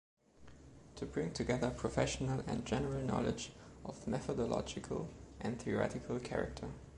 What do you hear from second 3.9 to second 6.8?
methodological and theoretical character.